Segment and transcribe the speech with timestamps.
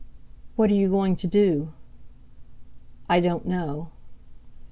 [0.55, 1.73] "What are you going to do?"
[3.07, 3.89] "I don't know."